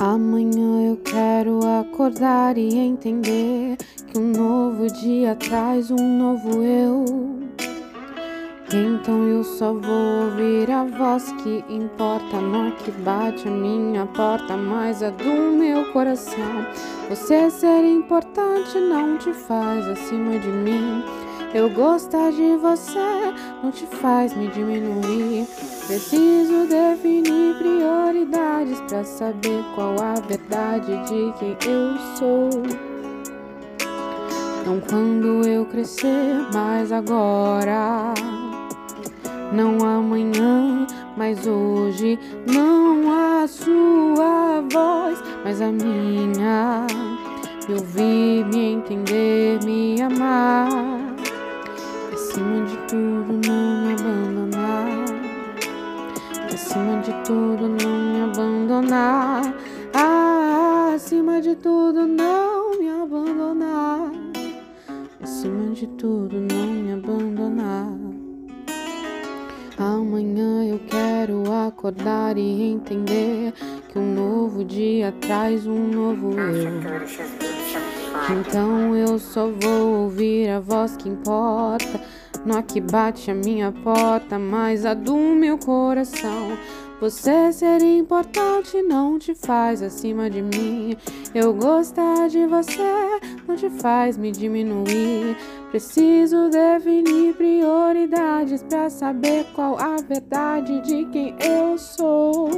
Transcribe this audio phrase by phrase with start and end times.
[0.00, 3.76] Amanhã eu quero acordar e entender
[4.06, 7.39] que um novo dia traz um novo eu.
[8.72, 14.06] Então eu só vou ouvir a voz que importa, não é que bate a minha
[14.06, 16.64] porta, mas a do meu coração.
[17.08, 21.02] Você ser importante não te faz acima de mim.
[21.52, 25.48] Eu gostar de você não te faz me diminuir.
[25.88, 32.89] Preciso definir prioridades para saber qual a verdade de quem eu sou.
[34.66, 38.14] Não quando eu crescer, mas agora.
[39.52, 40.86] Não amanhã,
[41.16, 42.18] mas hoje.
[42.46, 46.86] Não a sua voz, mas a minha.
[47.68, 51.10] Me ouvir, me entender, me amar
[52.30, 55.04] acima de tudo não me abandonar,
[56.52, 59.54] acima de tudo não me abandonar,
[59.94, 64.12] ah, acima de tudo não me abandonar,
[65.40, 67.96] acima de tudo não me abandonar.
[69.78, 73.54] Amanhã eu quero acordar e entender
[73.88, 76.68] que um novo dia traz um novo eu.
[78.38, 81.98] Então eu só vou ouvir a voz que importa.
[82.44, 86.56] Não que bate a minha porta, mas a do meu coração.
[87.00, 90.96] Você ser importante não te faz acima de mim.
[91.34, 95.36] Eu gostar de você não te faz me diminuir.
[95.70, 102.50] Preciso definir prioridades para saber qual a verdade de quem eu sou.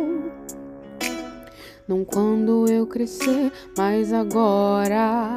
[1.86, 5.36] Não quando eu crescer, mas agora.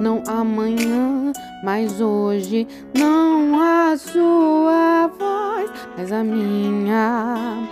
[0.00, 1.32] Não amanhã,
[1.62, 2.66] mas hoje.
[2.96, 7.68] Não a sua voz, mas a minha.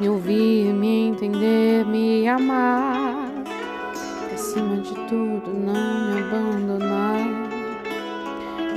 [0.00, 3.28] Me ouvir, me entender, me amar.
[4.32, 7.46] Acima de tudo, não me abandonar.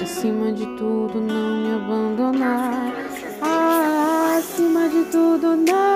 [0.01, 2.93] Acima de tudo, não me abandonar.
[3.41, 5.88] Ah, acima de tudo, não